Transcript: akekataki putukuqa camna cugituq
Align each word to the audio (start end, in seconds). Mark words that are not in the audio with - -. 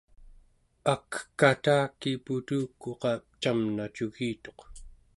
akekataki 0.93 2.11
putukuqa 2.25 3.11
camna 3.41 3.85
cugituq 3.95 4.59